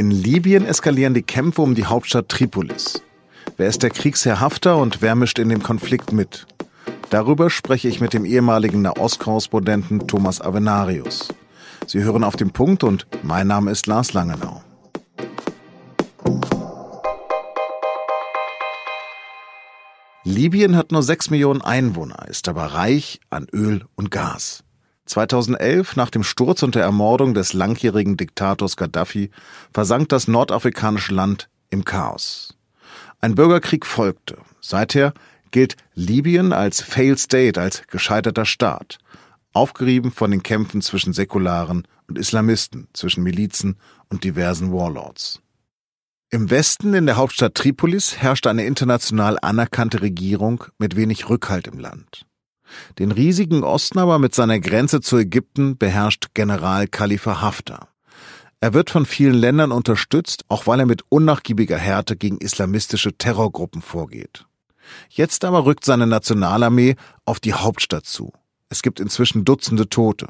In 0.00 0.10
Libyen 0.10 0.64
eskalieren 0.64 1.12
die 1.12 1.22
Kämpfe 1.22 1.60
um 1.60 1.74
die 1.74 1.84
Hauptstadt 1.84 2.30
Tripolis. 2.30 3.02
Wer 3.58 3.68
ist 3.68 3.82
der 3.82 3.90
Kriegsherr 3.90 4.40
Haftar 4.40 4.78
und 4.78 5.02
wer 5.02 5.14
mischt 5.14 5.38
in 5.38 5.50
dem 5.50 5.62
Konflikt 5.62 6.10
mit? 6.10 6.46
Darüber 7.10 7.50
spreche 7.50 7.88
ich 7.88 8.00
mit 8.00 8.14
dem 8.14 8.24
ehemaligen 8.24 8.80
Nahostkorrespondenten 8.80 10.08
Thomas 10.08 10.40
Avenarius. 10.40 11.28
Sie 11.86 12.02
hören 12.02 12.24
auf 12.24 12.34
den 12.36 12.50
Punkt 12.50 12.82
und 12.82 13.06
mein 13.22 13.46
Name 13.46 13.70
ist 13.72 13.86
Lars 13.86 14.14
Langenau. 14.14 14.62
Libyen 20.24 20.76
hat 20.76 20.92
nur 20.92 21.02
6 21.02 21.28
Millionen 21.28 21.60
Einwohner, 21.60 22.26
ist 22.26 22.48
aber 22.48 22.64
reich 22.72 23.20
an 23.28 23.48
Öl 23.52 23.84
und 23.96 24.10
Gas. 24.10 24.64
2011, 25.10 25.96
nach 25.96 26.10
dem 26.10 26.22
Sturz 26.22 26.62
und 26.62 26.74
der 26.74 26.84
Ermordung 26.84 27.34
des 27.34 27.52
langjährigen 27.52 28.16
Diktators 28.16 28.76
Gaddafi, 28.76 29.30
versank 29.72 30.08
das 30.08 30.28
nordafrikanische 30.28 31.12
Land 31.12 31.48
im 31.68 31.84
Chaos. 31.84 32.56
Ein 33.20 33.34
Bürgerkrieg 33.34 33.84
folgte. 33.84 34.38
Seither 34.60 35.12
gilt 35.50 35.76
Libyen 35.94 36.52
als 36.52 36.80
Failed 36.80 37.18
State, 37.18 37.60
als 37.60 37.86
gescheiterter 37.88 38.46
Staat, 38.46 38.98
aufgerieben 39.52 40.12
von 40.12 40.30
den 40.30 40.42
Kämpfen 40.42 40.80
zwischen 40.80 41.12
Säkularen 41.12 41.86
und 42.08 42.18
Islamisten, 42.18 42.88
zwischen 42.92 43.22
Milizen 43.22 43.76
und 44.08 44.24
diversen 44.24 44.72
Warlords. 44.72 45.40
Im 46.30 46.48
Westen, 46.50 46.94
in 46.94 47.06
der 47.06 47.16
Hauptstadt 47.16 47.56
Tripolis, 47.56 48.16
herrscht 48.16 48.46
eine 48.46 48.64
international 48.64 49.38
anerkannte 49.42 50.00
Regierung 50.00 50.64
mit 50.78 50.94
wenig 50.94 51.28
Rückhalt 51.28 51.66
im 51.66 51.80
Land. 51.80 52.24
Den 52.98 53.12
riesigen 53.12 53.64
Osten 53.64 53.98
aber 53.98 54.18
mit 54.18 54.34
seiner 54.34 54.60
Grenze 54.60 55.00
zu 55.00 55.16
Ägypten 55.16 55.76
beherrscht 55.76 56.28
General 56.34 56.86
Khalifa 56.86 57.40
Haftar. 57.40 57.88
Er 58.60 58.74
wird 58.74 58.90
von 58.90 59.06
vielen 59.06 59.34
Ländern 59.34 59.72
unterstützt, 59.72 60.44
auch 60.48 60.66
weil 60.66 60.80
er 60.80 60.86
mit 60.86 61.02
unnachgiebiger 61.08 61.78
Härte 61.78 62.16
gegen 62.16 62.38
islamistische 62.38 63.16
Terrorgruppen 63.16 63.80
vorgeht. 63.80 64.44
Jetzt 65.08 65.44
aber 65.44 65.64
rückt 65.64 65.84
seine 65.84 66.06
Nationalarmee 66.06 66.96
auf 67.24 67.40
die 67.40 67.54
Hauptstadt 67.54 68.04
zu. 68.04 68.32
Es 68.68 68.82
gibt 68.82 69.00
inzwischen 69.00 69.44
Dutzende 69.44 69.88
Tote. 69.88 70.28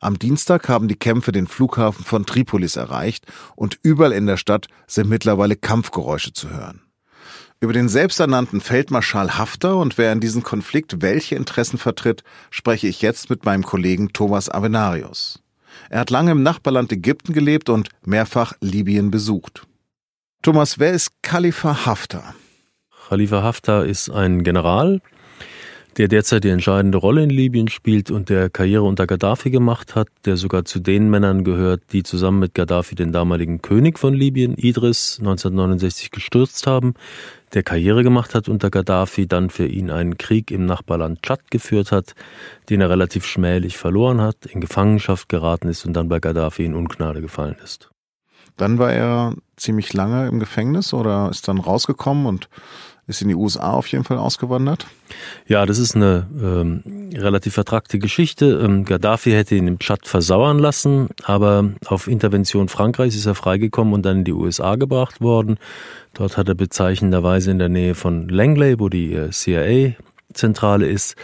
Am 0.00 0.18
Dienstag 0.18 0.68
haben 0.68 0.88
die 0.88 0.96
Kämpfe 0.96 1.32
den 1.32 1.46
Flughafen 1.46 2.04
von 2.04 2.26
Tripolis 2.26 2.76
erreicht 2.76 3.26
und 3.54 3.78
überall 3.82 4.12
in 4.12 4.26
der 4.26 4.36
Stadt 4.36 4.66
sind 4.86 5.08
mittlerweile 5.08 5.56
Kampfgeräusche 5.56 6.32
zu 6.32 6.50
hören. 6.50 6.82
Über 7.62 7.72
den 7.72 7.88
selbsternannten 7.88 8.60
Feldmarschall 8.60 9.38
Haftar 9.38 9.76
und 9.76 9.96
wer 9.96 10.10
in 10.10 10.18
diesem 10.18 10.42
Konflikt 10.42 11.00
welche 11.00 11.36
Interessen 11.36 11.78
vertritt, 11.78 12.24
spreche 12.50 12.88
ich 12.88 13.02
jetzt 13.02 13.30
mit 13.30 13.44
meinem 13.44 13.62
Kollegen 13.62 14.12
Thomas 14.12 14.48
Avenarius. 14.50 15.40
Er 15.88 16.00
hat 16.00 16.10
lange 16.10 16.32
im 16.32 16.42
Nachbarland 16.42 16.90
Ägypten 16.90 17.32
gelebt 17.32 17.68
und 17.68 17.90
mehrfach 18.04 18.54
Libyen 18.60 19.12
besucht. 19.12 19.62
Thomas, 20.42 20.80
wer 20.80 20.92
ist 20.92 21.12
Khalifa 21.22 21.86
Haftar? 21.86 22.34
Khalifa 23.08 23.44
Haftar 23.44 23.86
ist 23.86 24.10
ein 24.10 24.42
General, 24.42 25.00
der 25.96 26.08
derzeit 26.08 26.44
die 26.44 26.48
entscheidende 26.48 26.98
Rolle 26.98 27.22
in 27.22 27.30
Libyen 27.30 27.68
spielt 27.68 28.10
und 28.10 28.28
der 28.28 28.48
Karriere 28.48 28.84
unter 28.84 29.06
Gaddafi 29.06 29.50
gemacht 29.50 29.94
hat, 29.94 30.08
der 30.24 30.36
sogar 30.36 30.64
zu 30.64 30.80
den 30.80 31.10
Männern 31.10 31.44
gehört, 31.44 31.82
die 31.92 32.02
zusammen 32.02 32.38
mit 32.38 32.54
Gaddafi 32.54 32.94
den 32.94 33.12
damaligen 33.12 33.60
König 33.60 33.98
von 33.98 34.14
Libyen, 34.14 34.54
Idris, 34.56 35.18
1969 35.18 36.10
gestürzt 36.10 36.66
haben, 36.66 36.94
der 37.54 37.62
Karriere 37.62 38.02
gemacht 38.02 38.34
hat 38.34 38.48
unter 38.48 38.70
Gaddafi, 38.70 39.26
dann 39.26 39.50
für 39.50 39.66
ihn 39.66 39.90
einen 39.90 40.16
Krieg 40.16 40.50
im 40.50 40.64
Nachbarland 40.64 41.22
Tschad 41.22 41.50
geführt 41.50 41.92
hat, 41.92 42.14
den 42.70 42.80
er 42.80 42.88
relativ 42.88 43.26
schmählich 43.26 43.76
verloren 43.76 44.20
hat, 44.20 44.46
in 44.46 44.60
Gefangenschaft 44.60 45.28
geraten 45.28 45.68
ist 45.68 45.84
und 45.84 45.92
dann 45.92 46.08
bei 46.08 46.20
Gaddafi 46.20 46.64
in 46.64 46.74
Ungnade 46.74 47.20
gefallen 47.20 47.56
ist. 47.62 47.90
Dann 48.56 48.78
war 48.78 48.92
er 48.92 49.34
ziemlich 49.56 49.92
lange 49.92 50.28
im 50.28 50.38
Gefängnis 50.38 50.92
oder 50.92 51.30
ist 51.30 51.48
dann 51.48 51.58
rausgekommen 51.58 52.26
und 52.26 52.48
ist 53.06 53.22
in 53.22 53.28
die 53.28 53.34
USA 53.34 53.72
auf 53.72 53.88
jeden 53.88 54.04
Fall 54.04 54.18
ausgewandert? 54.18 54.86
Ja, 55.46 55.66
das 55.66 55.78
ist 55.78 55.96
eine 55.96 56.28
ähm, 56.40 57.10
relativ 57.14 57.54
vertragte 57.54 57.98
Geschichte. 57.98 58.60
Ähm, 58.62 58.84
Gaddafi 58.84 59.32
hätte 59.32 59.56
ihn 59.56 59.66
im 59.66 59.78
Tschad 59.78 60.06
versauern 60.06 60.58
lassen, 60.58 61.08
aber 61.24 61.72
auf 61.86 62.06
Intervention 62.06 62.68
Frankreichs 62.68 63.16
ist 63.16 63.26
er 63.26 63.34
freigekommen 63.34 63.92
und 63.92 64.06
dann 64.06 64.18
in 64.18 64.24
die 64.24 64.32
USA 64.32 64.76
gebracht 64.76 65.20
worden. 65.20 65.58
Dort 66.14 66.36
hat 66.36 66.48
er 66.48 66.54
bezeichnenderweise 66.54 67.50
in 67.50 67.58
der 67.58 67.68
Nähe 67.68 67.94
von 67.94 68.28
Langley, 68.28 68.78
wo 68.78 68.88
die 68.88 69.14
äh, 69.14 69.30
CIA 69.30 69.94
Zentrale 70.34 70.86
ist, 70.86 71.16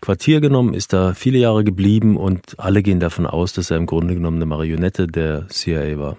Quartier 0.00 0.40
genommen, 0.40 0.74
ist 0.74 0.92
da 0.92 1.14
viele 1.14 1.38
Jahre 1.38 1.64
geblieben 1.64 2.16
und 2.16 2.58
alle 2.58 2.82
gehen 2.82 3.00
davon 3.00 3.26
aus, 3.26 3.52
dass 3.52 3.70
er 3.70 3.76
im 3.76 3.86
Grunde 3.86 4.14
genommen 4.14 4.38
eine 4.38 4.46
Marionette 4.46 5.06
der 5.06 5.48
CIA 5.48 5.98
war. 5.98 6.16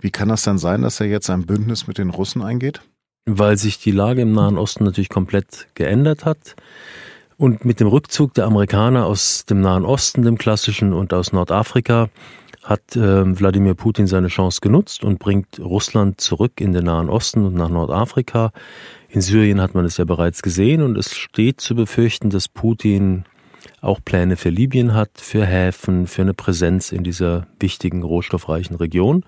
Wie 0.00 0.10
kann 0.10 0.28
das 0.28 0.42
dann 0.42 0.58
sein, 0.58 0.82
dass 0.82 1.00
er 1.00 1.06
jetzt 1.06 1.30
ein 1.30 1.46
Bündnis 1.46 1.86
mit 1.86 1.98
den 1.98 2.10
Russen 2.10 2.42
eingeht? 2.42 2.82
Weil 3.26 3.56
sich 3.56 3.78
die 3.78 3.92
Lage 3.92 4.22
im 4.22 4.32
Nahen 4.32 4.58
Osten 4.58 4.84
natürlich 4.84 5.08
komplett 5.08 5.68
geändert 5.74 6.24
hat. 6.24 6.56
Und 7.36 7.64
mit 7.64 7.80
dem 7.80 7.88
Rückzug 7.88 8.34
der 8.34 8.46
Amerikaner 8.46 9.06
aus 9.06 9.44
dem 9.46 9.60
Nahen 9.60 9.84
Osten, 9.84 10.22
dem 10.22 10.38
klassischen, 10.38 10.92
und 10.92 11.12
aus 11.12 11.32
Nordafrika, 11.32 12.08
hat 12.62 12.94
äh, 12.94 13.38
Wladimir 13.38 13.74
Putin 13.74 14.06
seine 14.06 14.28
Chance 14.28 14.60
genutzt 14.60 15.02
und 15.02 15.18
bringt 15.18 15.58
Russland 15.58 16.20
zurück 16.20 16.60
in 16.60 16.72
den 16.72 16.84
Nahen 16.84 17.08
Osten 17.08 17.44
und 17.44 17.54
nach 17.54 17.68
Nordafrika. 17.68 18.52
In 19.08 19.20
Syrien 19.20 19.60
hat 19.60 19.74
man 19.74 19.84
es 19.84 19.96
ja 19.96 20.04
bereits 20.04 20.42
gesehen 20.42 20.82
und 20.82 20.96
es 20.96 21.16
steht 21.16 21.60
zu 21.60 21.74
befürchten, 21.74 22.30
dass 22.30 22.48
Putin 22.48 23.24
auch 23.80 24.00
Pläne 24.04 24.36
für 24.36 24.50
Libyen 24.50 24.94
hat, 24.94 25.10
für 25.16 25.44
Häfen, 25.44 26.06
für 26.06 26.22
eine 26.22 26.34
Präsenz 26.34 26.92
in 26.92 27.02
dieser 27.02 27.48
wichtigen, 27.58 28.02
rohstoffreichen 28.02 28.76
Region. 28.76 29.24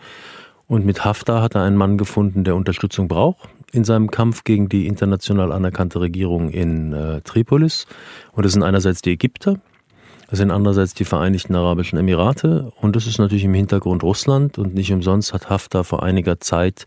Und 0.67 0.87
mit 0.87 1.05
Haftar 1.05 1.43
hat 1.43 1.57
er 1.57 1.63
einen 1.63 1.77
Mann 1.77 1.99
gefunden, 1.99 2.45
der 2.45 2.55
Unterstützung 2.55 3.09
braucht 3.09 3.49
in 3.75 3.85
seinem 3.85 4.11
Kampf 4.11 4.45
gegen 4.45 4.69
die 4.69 4.87
international 4.87 5.53
anerkannte 5.53 6.01
Regierung 6.01 6.51
in 6.51 6.93
äh, 6.93 7.21
Tripolis. 7.23 7.87
Und 8.33 8.45
das 8.45 8.53
sind 8.53 8.63
einerseits 8.63 9.03
die 9.03 9.13
Ägypter, 9.13 9.59
das 10.31 10.39
sind 10.39 10.51
andererseits 10.51 10.95
die 10.95 11.05
Vereinigten 11.05 11.55
Arabischen 11.55 11.99
Emirate 11.99 12.73
und 12.81 12.97
das 12.97 13.07
ist 13.07 13.19
natürlich 13.19 13.45
im 13.45 13.55
Hintergrund 13.55 14.03
Russland 14.03 14.59
und 14.59 14.75
nicht 14.75 14.93
umsonst 14.93 15.35
hat 15.35 15.51
Haftar 15.51 15.85
vor 15.85 16.03
einiger 16.03 16.41
Zeit 16.41 16.87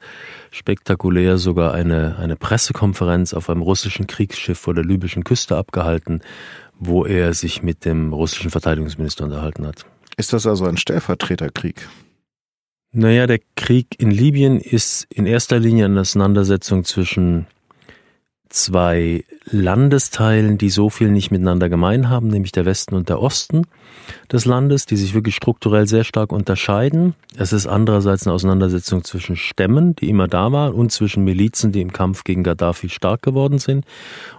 spektakulär 0.51 1.37
sogar 1.37 1.73
eine, 1.73 2.17
eine 2.17 2.35
Pressekonferenz 2.35 3.33
auf 3.33 3.49
einem 3.49 3.61
russischen 3.61 4.07
Kriegsschiff 4.07 4.57
vor 4.57 4.73
der 4.73 4.83
libyschen 4.83 5.23
Küste 5.23 5.55
abgehalten, 5.55 6.21
wo 6.79 7.05
er 7.05 7.33
sich 7.33 7.61
mit 7.61 7.85
dem 7.85 8.11
russischen 8.11 8.49
Verteidigungsminister 8.49 9.23
unterhalten 9.23 9.67
hat. 9.67 9.85
Ist 10.17 10.33
das 10.33 10.47
also 10.47 10.65
ein 10.65 10.77
Stellvertreterkrieg? 10.77 11.87
Naja, 12.91 13.27
der 13.27 13.39
Krieg 13.55 13.95
in 13.99 14.11
Libyen 14.11 14.59
ist 14.59 15.05
in 15.09 15.25
erster 15.25 15.59
Linie 15.59 15.85
eine 15.85 16.01
Auseinandersetzung 16.01 16.83
zwischen 16.83 17.47
zwei 18.49 19.23
Landesteilen, 19.45 20.57
die 20.57 20.69
so 20.69 20.89
viel 20.89 21.09
nicht 21.09 21.31
miteinander 21.31 21.69
gemein 21.69 22.09
haben, 22.09 22.27
nämlich 22.27 22.51
der 22.51 22.65
Westen 22.65 22.95
und 22.95 23.09
der 23.09 23.21
Osten 23.21 23.63
des 24.31 24.45
Landes, 24.45 24.85
die 24.85 24.97
sich 24.97 25.13
wirklich 25.13 25.35
strukturell 25.35 25.87
sehr 25.87 26.03
stark 26.03 26.31
unterscheiden. 26.31 27.13
Es 27.37 27.53
ist 27.53 27.67
andererseits 27.67 28.25
eine 28.25 28.33
Auseinandersetzung 28.33 29.03
zwischen 29.03 29.35
Stämmen, 29.35 29.95
die 29.95 30.09
immer 30.09 30.27
da 30.27 30.51
waren, 30.51 30.73
und 30.73 30.91
zwischen 30.91 31.23
Milizen, 31.23 31.71
die 31.71 31.81
im 31.81 31.93
Kampf 31.93 32.23
gegen 32.23 32.43
Gaddafi 32.43 32.89
stark 32.89 33.21
geworden 33.21 33.59
sind 33.59 33.85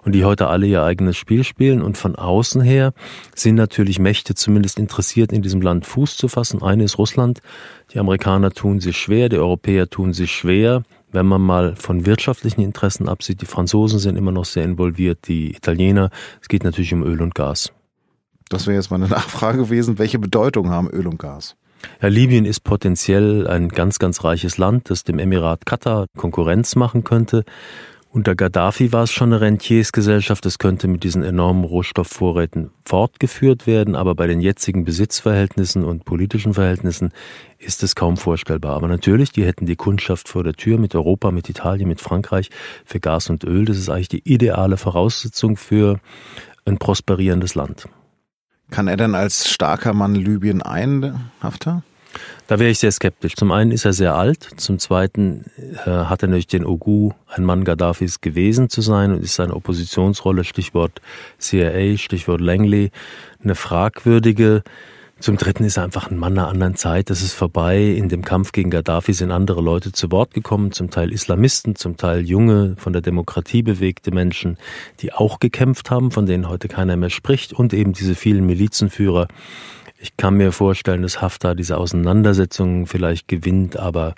und 0.04 0.12
die 0.14 0.24
heute 0.24 0.48
alle 0.48 0.66
ihr 0.66 0.82
eigenes 0.82 1.16
Spiel 1.16 1.44
spielen. 1.44 1.82
Und 1.82 1.96
von 1.96 2.16
außen 2.16 2.60
her 2.60 2.92
sind 3.34 3.54
natürlich 3.54 3.98
Mächte 3.98 4.34
zumindest 4.34 4.78
interessiert, 4.78 5.32
in 5.32 5.42
diesem 5.42 5.62
Land 5.62 5.86
Fuß 5.86 6.16
zu 6.16 6.28
fassen. 6.28 6.62
Eine 6.62 6.84
ist 6.84 6.98
Russland. 6.98 7.40
Die 7.94 7.98
Amerikaner 7.98 8.50
tun 8.50 8.80
sich 8.80 8.96
schwer, 8.98 9.28
die 9.28 9.38
Europäer 9.38 9.88
tun 9.88 10.12
sich 10.12 10.32
schwer 10.32 10.82
wenn 11.12 11.26
man 11.26 11.40
mal 11.40 11.76
von 11.76 12.06
wirtschaftlichen 12.06 12.60
Interessen 12.60 13.08
absieht, 13.08 13.40
die 13.40 13.46
Franzosen 13.46 13.98
sind 13.98 14.16
immer 14.16 14.32
noch 14.32 14.44
sehr 14.44 14.64
involviert, 14.64 15.28
die 15.28 15.54
Italiener, 15.54 16.10
es 16.40 16.48
geht 16.48 16.64
natürlich 16.64 16.92
um 16.92 17.02
Öl 17.02 17.22
und 17.22 17.34
Gas. 17.34 17.72
Das 18.48 18.66
wäre 18.66 18.76
jetzt 18.76 18.90
meine 18.90 19.08
Nachfrage 19.08 19.58
gewesen, 19.58 19.98
welche 19.98 20.18
Bedeutung 20.18 20.70
haben 20.70 20.88
Öl 20.90 21.06
und 21.06 21.18
Gas? 21.18 21.56
Ja, 22.02 22.08
Libyen 22.08 22.44
ist 22.44 22.64
potenziell 22.64 23.46
ein 23.46 23.68
ganz, 23.68 23.98
ganz 23.98 24.24
reiches 24.24 24.58
Land, 24.58 24.90
das 24.90 25.04
dem 25.04 25.18
Emirat 25.18 25.64
Katar 25.64 26.06
Konkurrenz 26.16 26.74
machen 26.74 27.04
könnte. 27.04 27.44
Unter 28.10 28.34
Gaddafi 28.34 28.90
war 28.90 29.02
es 29.02 29.12
schon 29.12 29.32
eine 29.32 29.42
Rentiersgesellschaft. 29.42 30.44
Das 30.44 30.58
könnte 30.58 30.88
mit 30.88 31.04
diesen 31.04 31.22
enormen 31.22 31.64
Rohstoffvorräten 31.64 32.70
fortgeführt 32.84 33.66
werden. 33.66 33.94
Aber 33.94 34.14
bei 34.14 34.26
den 34.26 34.40
jetzigen 34.40 34.84
Besitzverhältnissen 34.84 35.84
und 35.84 36.06
politischen 36.06 36.54
Verhältnissen 36.54 37.12
ist 37.58 37.82
es 37.82 37.94
kaum 37.94 38.16
vorstellbar. 38.16 38.74
Aber 38.76 38.88
natürlich, 38.88 39.30
die 39.30 39.44
hätten 39.44 39.66
die 39.66 39.76
Kundschaft 39.76 40.28
vor 40.28 40.42
der 40.42 40.54
Tür 40.54 40.78
mit 40.78 40.94
Europa, 40.94 41.30
mit 41.30 41.50
Italien, 41.50 41.86
mit 41.86 42.00
Frankreich 42.00 42.48
für 42.86 42.98
Gas 42.98 43.28
und 43.28 43.44
Öl. 43.44 43.66
Das 43.66 43.76
ist 43.76 43.90
eigentlich 43.90 44.08
die 44.08 44.22
ideale 44.24 44.78
Voraussetzung 44.78 45.58
für 45.58 46.00
ein 46.64 46.78
prosperierendes 46.78 47.54
Land. 47.54 47.88
Kann 48.70 48.88
er 48.88 48.96
denn 48.96 49.14
als 49.14 49.50
starker 49.50 49.92
Mann 49.92 50.14
Libyen 50.14 50.62
ein, 50.62 51.30
Haftar? 51.42 51.82
Da 52.46 52.58
wäre 52.58 52.70
ich 52.70 52.78
sehr 52.78 52.92
skeptisch. 52.92 53.34
Zum 53.34 53.52
einen 53.52 53.70
ist 53.70 53.84
er 53.84 53.92
sehr 53.92 54.14
alt, 54.14 54.48
zum 54.56 54.78
zweiten 54.78 55.44
äh, 55.84 55.90
hat 55.90 56.22
er 56.22 56.28
natürlich 56.28 56.46
den 56.46 56.64
Ogu, 56.64 57.10
ein 57.26 57.44
Mann 57.44 57.64
Gaddafis 57.64 58.20
gewesen 58.20 58.70
zu 58.70 58.80
sein 58.80 59.12
und 59.12 59.22
ist 59.22 59.34
seine 59.34 59.54
Oppositionsrolle, 59.54 60.44
Stichwort 60.44 61.02
CIA, 61.38 61.96
Stichwort 61.98 62.40
Langley, 62.40 62.90
eine 63.42 63.54
fragwürdige. 63.54 64.62
Zum 65.20 65.36
Dritten 65.36 65.64
ist 65.64 65.76
er 65.76 65.82
einfach 65.82 66.10
ein 66.10 66.16
Mann 66.16 66.38
einer 66.38 66.46
anderen 66.46 66.76
Zeit. 66.76 67.10
Das 67.10 67.22
ist 67.22 67.34
vorbei. 67.34 67.82
In 67.82 68.08
dem 68.08 68.24
Kampf 68.24 68.52
gegen 68.52 68.70
Gaddafi 68.70 69.12
sind 69.12 69.32
andere 69.32 69.60
Leute 69.60 69.90
zu 69.90 70.12
Wort 70.12 70.32
gekommen, 70.32 70.70
zum 70.70 70.90
Teil 70.90 71.12
Islamisten, 71.12 71.74
zum 71.74 71.96
Teil 71.96 72.20
junge, 72.20 72.76
von 72.78 72.92
der 72.92 73.02
Demokratie 73.02 73.62
bewegte 73.62 74.12
Menschen, 74.12 74.58
die 75.00 75.12
auch 75.12 75.40
gekämpft 75.40 75.90
haben, 75.90 76.12
von 76.12 76.26
denen 76.26 76.48
heute 76.48 76.68
keiner 76.68 76.96
mehr 76.96 77.10
spricht 77.10 77.52
und 77.52 77.74
eben 77.74 77.94
diese 77.94 78.14
vielen 78.14 78.46
Milizenführer. 78.46 79.26
Ich 80.00 80.16
kann 80.16 80.34
mir 80.34 80.52
vorstellen, 80.52 81.02
dass 81.02 81.20
Haftar 81.20 81.54
diese 81.54 81.76
Auseinandersetzungen 81.76 82.86
vielleicht 82.86 83.26
gewinnt, 83.26 83.76
aber 83.76 84.14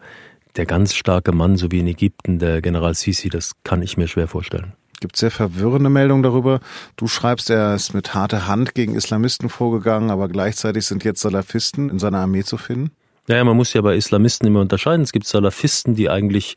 der 0.56 0.66
ganz 0.66 0.94
starke 0.94 1.32
Mann, 1.32 1.56
so 1.56 1.70
wie 1.70 1.80
in 1.80 1.86
Ägypten, 1.86 2.38
der 2.38 2.60
General 2.60 2.94
Sisi, 2.94 3.30
das 3.30 3.52
kann 3.64 3.82
ich 3.82 3.96
mir 3.96 4.08
schwer 4.08 4.28
vorstellen 4.28 4.74
gibt 5.00 5.16
sehr 5.16 5.30
verwirrende 5.30 5.90
Meldungen 5.90 6.22
darüber. 6.22 6.60
Du 6.96 7.08
schreibst, 7.08 7.50
er 7.50 7.74
ist 7.74 7.94
mit 7.94 8.14
harter 8.14 8.46
Hand 8.46 8.74
gegen 8.74 8.94
Islamisten 8.94 9.48
vorgegangen, 9.48 10.10
aber 10.10 10.28
gleichzeitig 10.28 10.86
sind 10.86 11.04
jetzt 11.04 11.22
Salafisten 11.22 11.90
in 11.90 11.98
seiner 11.98 12.18
Armee 12.18 12.44
zu 12.44 12.58
finden. 12.58 12.90
Naja, 13.26 13.42
man 13.44 13.56
muss 13.56 13.72
ja 13.72 13.80
bei 13.80 13.96
Islamisten 13.96 14.46
immer 14.46 14.60
unterscheiden. 14.60 15.02
Es 15.02 15.12
gibt 15.12 15.26
Salafisten, 15.26 15.94
die 15.94 16.10
eigentlich 16.10 16.56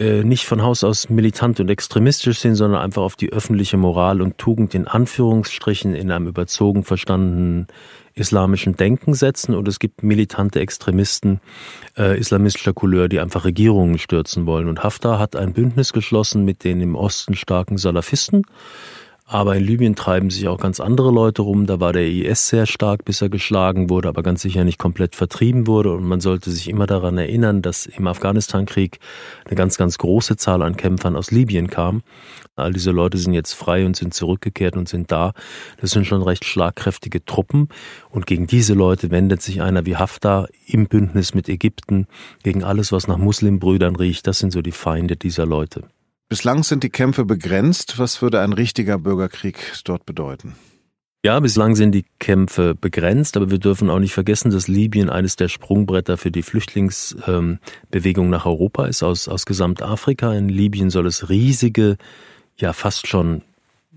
äh, 0.00 0.22
nicht 0.22 0.46
von 0.46 0.62
Haus 0.62 0.84
aus 0.84 1.08
militant 1.08 1.58
und 1.60 1.68
extremistisch 1.68 2.38
sind, 2.38 2.54
sondern 2.54 2.80
einfach 2.80 3.02
auf 3.02 3.16
die 3.16 3.32
öffentliche 3.32 3.76
Moral 3.76 4.22
und 4.22 4.38
Tugend 4.38 4.74
in 4.74 4.86
Anführungsstrichen 4.86 5.94
in 5.94 6.12
einem 6.12 6.28
überzogen 6.28 6.84
verstandenen 6.84 7.66
islamischen 8.14 8.76
Denken 8.76 9.14
setzen 9.14 9.54
und 9.54 9.66
es 9.68 9.78
gibt 9.78 10.02
militante 10.02 10.60
Extremisten 10.60 11.40
äh, 11.96 12.18
islamistischer 12.18 12.72
Couleur, 12.72 13.08
die 13.08 13.20
einfach 13.20 13.44
Regierungen 13.44 13.98
stürzen 13.98 14.46
wollen. 14.46 14.68
Und 14.68 14.82
Haftar 14.82 15.18
hat 15.18 15.36
ein 15.36 15.52
Bündnis 15.52 15.92
geschlossen 15.92 16.44
mit 16.44 16.64
den 16.64 16.80
im 16.80 16.94
Osten 16.94 17.34
starken 17.34 17.78
Salafisten 17.78 18.42
aber 19.30 19.56
in 19.56 19.64
Libyen 19.64 19.94
treiben 19.94 20.30
sich 20.30 20.48
auch 20.48 20.58
ganz 20.58 20.80
andere 20.80 21.12
Leute 21.12 21.42
rum. 21.42 21.66
Da 21.66 21.80
war 21.80 21.92
der 21.92 22.06
IS 22.06 22.48
sehr 22.48 22.64
stark, 22.64 23.04
bis 23.04 23.20
er 23.20 23.28
geschlagen 23.28 23.90
wurde, 23.90 24.08
aber 24.08 24.22
ganz 24.22 24.40
sicher 24.40 24.64
nicht 24.64 24.78
komplett 24.78 25.14
vertrieben 25.14 25.66
wurde. 25.66 25.92
Und 25.92 26.04
man 26.04 26.22
sollte 26.22 26.50
sich 26.50 26.66
immer 26.66 26.86
daran 26.86 27.18
erinnern, 27.18 27.60
dass 27.60 27.84
im 27.84 28.06
Afghanistan-Krieg 28.06 28.98
eine 29.44 29.54
ganz, 29.54 29.76
ganz 29.76 29.98
große 29.98 30.38
Zahl 30.38 30.62
an 30.62 30.78
Kämpfern 30.78 31.14
aus 31.14 31.30
Libyen 31.30 31.68
kam. 31.68 32.00
All 32.56 32.72
diese 32.72 32.90
Leute 32.90 33.18
sind 33.18 33.34
jetzt 33.34 33.52
frei 33.52 33.84
und 33.84 33.96
sind 33.96 34.14
zurückgekehrt 34.14 34.78
und 34.78 34.88
sind 34.88 35.12
da. 35.12 35.34
Das 35.78 35.90
sind 35.90 36.06
schon 36.06 36.22
recht 36.22 36.46
schlagkräftige 36.46 37.22
Truppen. 37.22 37.68
Und 38.08 38.26
gegen 38.26 38.46
diese 38.46 38.72
Leute 38.72 39.10
wendet 39.10 39.42
sich 39.42 39.60
einer 39.60 39.84
wie 39.84 39.96
Haftar 39.96 40.48
im 40.66 40.86
Bündnis 40.86 41.34
mit 41.34 41.50
Ägypten 41.50 42.06
gegen 42.44 42.64
alles, 42.64 42.92
was 42.92 43.08
nach 43.08 43.18
Muslimbrüdern 43.18 43.94
riecht. 43.94 44.26
Das 44.26 44.38
sind 44.38 44.52
so 44.52 44.62
die 44.62 44.72
Feinde 44.72 45.18
dieser 45.18 45.44
Leute. 45.44 45.84
Bislang 46.28 46.62
sind 46.62 46.84
die 46.84 46.90
Kämpfe 46.90 47.24
begrenzt. 47.24 47.98
Was 47.98 48.20
würde 48.20 48.40
ein 48.40 48.52
richtiger 48.52 48.98
Bürgerkrieg 48.98 49.72
dort 49.84 50.04
bedeuten? 50.04 50.56
Ja, 51.24 51.40
bislang 51.40 51.74
sind 51.74 51.92
die 51.92 52.04
Kämpfe 52.18 52.74
begrenzt, 52.74 53.38
aber 53.38 53.50
wir 53.50 53.58
dürfen 53.58 53.88
auch 53.88 53.98
nicht 53.98 54.12
vergessen, 54.12 54.50
dass 54.50 54.68
Libyen 54.68 55.08
eines 55.08 55.36
der 55.36 55.48
Sprungbretter 55.48 56.18
für 56.18 56.30
die 56.30 56.42
Flüchtlingsbewegung 56.42 58.24
ähm, 58.26 58.30
nach 58.30 58.44
Europa 58.44 58.86
ist, 58.86 59.02
aus, 59.02 59.26
aus 59.26 59.46
Gesamtafrika. 59.46 60.34
In 60.34 60.50
Libyen 60.50 60.90
soll 60.90 61.06
es 61.06 61.30
riesige, 61.30 61.96
ja 62.58 62.74
fast 62.74 63.06
schon, 63.06 63.42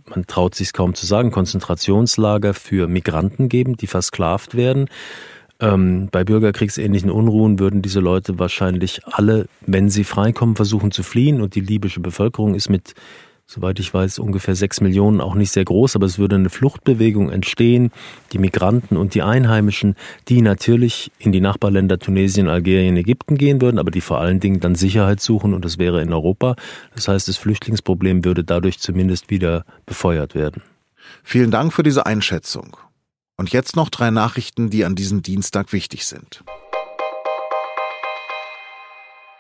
man 0.06 0.26
traut 0.26 0.56
sich 0.56 0.72
kaum 0.72 0.96
zu 0.96 1.06
sagen, 1.06 1.32
Konzentrationslager 1.32 2.54
für 2.54 2.88
Migranten 2.88 3.50
geben, 3.50 3.76
die 3.76 3.88
versklavt 3.88 4.56
werden. 4.56 4.88
Ähm, 5.62 6.10
bei 6.12 6.24
bürgerkriegsähnlichen 6.24 7.12
Unruhen 7.12 7.60
würden 7.60 7.84
diese 7.84 8.00
Leute 8.00 8.40
wahrscheinlich 8.40 9.02
alle, 9.06 9.46
wenn 9.62 9.90
sie 9.90 10.04
freikommen, 10.04 10.56
versuchen 10.56 10.92
zu 10.92 11.04
fliehen. 11.04 11.40
Und 11.40 11.54
die 11.54 11.62
libysche 11.62 12.00
Bevölkerung 12.00 12.56
ist 12.56 12.68
mit, 12.68 12.96
soweit 13.46 13.80
ich 13.80 13.94
weiß, 13.94 14.18
ungefähr 14.18 14.56
sechs 14.56 14.82
Millionen 14.82 15.22
auch 15.22 15.36
nicht 15.36 15.52
sehr 15.52 15.64
groß. 15.64 15.96
Aber 15.96 16.08
es 16.08 16.18
würde 16.18 16.36
eine 16.36 16.50
Fluchtbewegung 16.50 17.30
entstehen. 17.30 17.92
Die 18.34 18.40
Migranten 18.40 18.98
und 18.98 19.14
die 19.14 19.22
Einheimischen, 19.22 19.96
die 20.30 20.42
natürlich 20.42 21.12
in 21.20 21.32
die 21.32 21.42
Nachbarländer 21.42 22.00
Tunesien, 22.00 22.50
Algerien, 22.50 22.98
Ägypten 22.98 23.38
gehen 23.38 23.62
würden, 23.62 23.78
aber 23.78 23.92
die 23.92 24.02
vor 24.02 24.20
allen 24.20 24.40
Dingen 24.40 24.62
dann 24.62 24.74
Sicherheit 24.74 25.22
suchen. 25.22 25.54
Und 25.54 25.64
das 25.64 25.78
wäre 25.78 26.02
in 26.02 26.12
Europa. 26.12 26.56
Das 26.96 27.08
heißt, 27.08 27.28
das 27.28 27.38
Flüchtlingsproblem 27.38 28.26
würde 28.26 28.44
dadurch 28.44 28.80
zumindest 28.80 29.30
wieder 29.30 29.64
befeuert 29.86 30.34
werden. 30.34 30.64
Vielen 31.24 31.52
Dank 31.52 31.72
für 31.72 31.84
diese 31.84 32.08
Einschätzung. 32.08 32.78
Und 33.42 33.52
jetzt 33.52 33.76
noch 33.76 33.90
drei 33.90 34.12
Nachrichten, 34.12 34.70
die 34.70 34.86
an 34.86 34.94
diesem 34.94 35.24
Dienstag 35.24 35.74
wichtig 35.74 36.06
sind. 36.06 36.44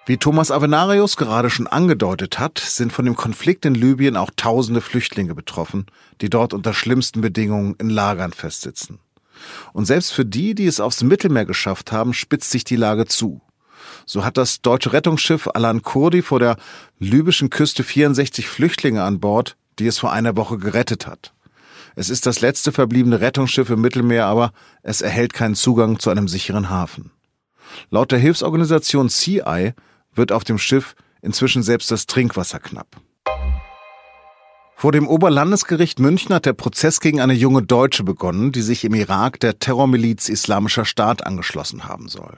Wie 0.07 0.17
Thomas 0.17 0.49
Avenarius 0.49 1.17
gerade 1.17 1.51
schon 1.51 1.67
angedeutet 1.67 2.39
hat, 2.39 2.57
sind 2.57 2.91
von 2.91 3.05
dem 3.05 3.15
Konflikt 3.15 3.63
in 3.63 3.75
Libyen 3.75 4.17
auch 4.17 4.31
tausende 4.35 4.81
Flüchtlinge 4.81 5.35
betroffen, 5.35 5.85
die 6.19 6.31
dort 6.31 6.55
unter 6.55 6.73
schlimmsten 6.73 7.21
Bedingungen 7.21 7.75
in 7.77 7.91
Lagern 7.91 8.33
festsitzen. 8.33 8.97
Und 9.71 9.85
selbst 9.85 10.13
für 10.13 10.25
die, 10.25 10.55
die 10.55 10.65
es 10.65 10.79
aufs 10.79 11.03
Mittelmeer 11.03 11.45
geschafft 11.45 11.91
haben, 11.91 12.15
spitzt 12.15 12.49
sich 12.49 12.63
die 12.63 12.77
Lage 12.77 13.05
zu. 13.05 13.39
So 14.07 14.25
hat 14.25 14.35
das 14.35 14.63
deutsche 14.63 14.93
Rettungsschiff 14.93 15.47
Alan 15.53 15.83
Kurdi 15.83 16.23
vor 16.23 16.39
der 16.39 16.57
libyschen 16.97 17.51
Küste 17.51 17.83
64 17.83 18.49
Flüchtlinge 18.49 19.03
an 19.03 19.19
Bord, 19.19 19.57
die 19.77 19.85
es 19.85 19.99
vor 19.99 20.11
einer 20.11 20.35
Woche 20.35 20.57
gerettet 20.57 21.05
hat. 21.05 21.35
Es 21.95 22.09
ist 22.09 22.25
das 22.25 22.41
letzte 22.41 22.71
verbliebene 22.71 23.21
Rettungsschiff 23.21 23.69
im 23.69 23.81
Mittelmeer, 23.81 24.25
aber 24.25 24.53
es 24.83 25.01
erhält 25.01 25.33
keinen 25.33 25.55
Zugang 25.55 25.99
zu 25.99 26.09
einem 26.09 26.27
sicheren 26.27 26.69
Hafen. 26.69 27.11
Laut 27.89 28.11
der 28.11 28.19
Hilfsorganisation 28.19 29.09
CI 29.09 29.73
wird 30.13 30.31
auf 30.31 30.43
dem 30.43 30.57
Schiff 30.57 30.95
inzwischen 31.21 31.63
selbst 31.63 31.91
das 31.91 32.05
Trinkwasser 32.07 32.59
knapp. 32.59 32.97
Vor 34.75 34.91
dem 34.91 35.07
Oberlandesgericht 35.07 35.99
München 35.99 36.33
hat 36.33 36.47
der 36.47 36.53
Prozess 36.53 37.01
gegen 37.01 37.21
eine 37.21 37.33
junge 37.33 37.61
Deutsche 37.61 38.03
begonnen, 38.03 38.51
die 38.51 38.63
sich 38.63 38.83
im 38.83 38.95
Irak 38.95 39.39
der 39.39 39.59
Terrormiliz 39.59 40.27
Islamischer 40.27 40.85
Staat 40.85 41.23
angeschlossen 41.25 41.85
haben 41.87 42.07
soll. 42.07 42.35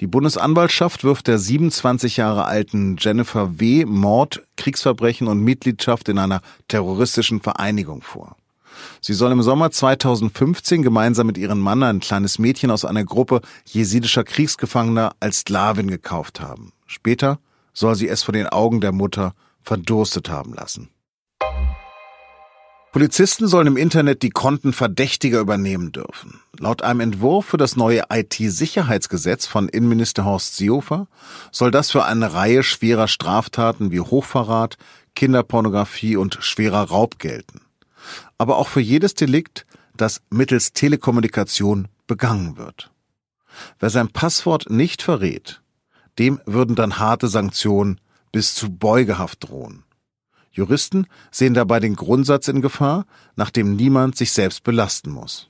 Die 0.00 0.06
Bundesanwaltschaft 0.06 1.04
wirft 1.04 1.26
der 1.28 1.38
27 1.38 2.16
Jahre 2.16 2.46
alten 2.46 2.96
Jennifer 2.98 3.60
W. 3.60 3.84
Mord, 3.84 4.42
Kriegsverbrechen 4.56 5.28
und 5.28 5.40
Mitgliedschaft 5.40 6.08
in 6.08 6.18
einer 6.18 6.40
terroristischen 6.68 7.42
Vereinigung 7.42 8.00
vor. 8.00 8.36
Sie 9.00 9.14
soll 9.14 9.32
im 9.32 9.42
Sommer 9.42 9.70
2015 9.70 10.82
gemeinsam 10.82 11.26
mit 11.26 11.38
ihrem 11.38 11.60
Mann 11.60 11.82
ein 11.82 12.00
kleines 12.00 12.38
Mädchen 12.38 12.70
aus 12.70 12.84
einer 12.84 13.04
Gruppe 13.04 13.40
jesidischer 13.64 14.24
Kriegsgefangener 14.24 15.14
als 15.20 15.40
Sklavin 15.40 15.88
gekauft 15.88 16.40
haben. 16.40 16.72
Später 16.86 17.38
soll 17.72 17.94
sie 17.94 18.08
es 18.08 18.22
vor 18.22 18.32
den 18.32 18.46
Augen 18.46 18.80
der 18.80 18.92
Mutter 18.92 19.34
verdurstet 19.62 20.28
haben 20.28 20.54
lassen. 20.54 20.90
Polizisten 22.92 23.48
sollen 23.48 23.68
im 23.68 23.76
Internet 23.78 24.22
die 24.22 24.28
Konten 24.28 24.74
Verdächtiger 24.74 25.40
übernehmen 25.40 25.92
dürfen. 25.92 26.40
Laut 26.58 26.82
einem 26.82 27.00
Entwurf 27.00 27.46
für 27.46 27.56
das 27.56 27.74
neue 27.74 28.02
IT-Sicherheitsgesetz 28.12 29.46
von 29.46 29.70
Innenminister 29.70 30.26
Horst 30.26 30.58
Seehofer 30.58 31.08
soll 31.50 31.70
das 31.70 31.90
für 31.90 32.04
eine 32.04 32.34
Reihe 32.34 32.62
schwerer 32.62 33.08
Straftaten 33.08 33.92
wie 33.92 34.00
Hochverrat, 34.00 34.76
Kinderpornografie 35.14 36.16
und 36.16 36.36
schwerer 36.42 36.82
Raub 36.82 37.18
gelten 37.18 37.62
aber 38.38 38.56
auch 38.56 38.68
für 38.68 38.80
jedes 38.80 39.14
Delikt, 39.14 39.66
das 39.96 40.22
mittels 40.30 40.72
Telekommunikation 40.72 41.88
begangen 42.06 42.56
wird. 42.56 42.90
Wer 43.78 43.90
sein 43.90 44.08
Passwort 44.08 44.70
nicht 44.70 45.02
verrät, 45.02 45.62
dem 46.18 46.40
würden 46.46 46.74
dann 46.74 46.98
harte 46.98 47.28
Sanktionen 47.28 48.00
bis 48.32 48.54
zu 48.54 48.70
Beugehaft 48.70 49.48
drohen. 49.48 49.84
Juristen 50.50 51.06
sehen 51.30 51.54
dabei 51.54 51.80
den 51.80 51.96
Grundsatz 51.96 52.48
in 52.48 52.60
Gefahr, 52.60 53.06
nach 53.36 53.50
dem 53.50 53.76
niemand 53.76 54.16
sich 54.16 54.32
selbst 54.32 54.64
belasten 54.64 55.10
muss. 55.10 55.48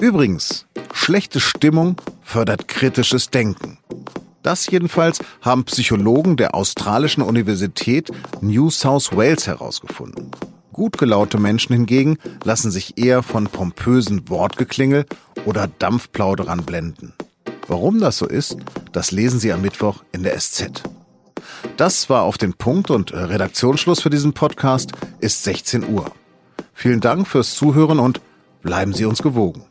Übrigens, 0.00 0.66
schlechte 0.92 1.40
Stimmung 1.40 1.96
fördert 2.22 2.68
kritisches 2.68 3.30
Denken. 3.30 3.78
Das 4.46 4.70
jedenfalls 4.70 5.18
haben 5.42 5.64
Psychologen 5.64 6.36
der 6.36 6.54
australischen 6.54 7.24
Universität 7.24 8.12
New 8.40 8.70
South 8.70 9.16
Wales 9.16 9.48
herausgefunden. 9.48 10.30
Gut 10.72 10.98
gelaute 10.98 11.36
Menschen 11.40 11.72
hingegen 11.72 12.16
lassen 12.44 12.70
sich 12.70 12.96
eher 12.96 13.24
von 13.24 13.48
pompösen 13.48 14.28
Wortgeklingel 14.28 15.04
oder 15.46 15.66
Dampfplauderern 15.66 16.62
blenden. 16.62 17.12
Warum 17.66 17.98
das 17.98 18.18
so 18.18 18.26
ist, 18.28 18.56
das 18.92 19.10
lesen 19.10 19.40
Sie 19.40 19.52
am 19.52 19.62
Mittwoch 19.62 20.04
in 20.12 20.22
der 20.22 20.38
SZ. 20.38 20.84
Das 21.76 22.08
war 22.08 22.22
auf 22.22 22.38
den 22.38 22.54
Punkt 22.54 22.92
und 22.92 23.12
Redaktionsschluss 23.12 24.00
für 24.00 24.10
diesen 24.10 24.32
Podcast 24.32 24.92
ist 25.18 25.42
16 25.42 25.88
Uhr. 25.88 26.12
Vielen 26.72 27.00
Dank 27.00 27.26
fürs 27.26 27.56
Zuhören 27.56 27.98
und 27.98 28.20
bleiben 28.62 28.94
Sie 28.94 29.06
uns 29.06 29.24
gewogen. 29.24 29.64